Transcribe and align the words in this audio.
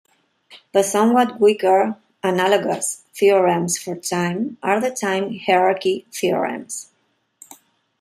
The 0.71 0.81
somewhat 0.81 1.39
weaker 1.39 1.95
analogous 2.23 3.03
theorems 3.13 3.77
for 3.77 3.95
time 3.95 4.57
are 4.63 4.81
the 4.81 4.89
time 4.89 5.37
hierarchy 5.37 6.07
theorems. 6.11 6.89